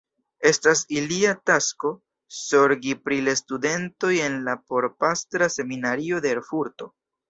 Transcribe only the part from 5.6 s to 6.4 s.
Seminario de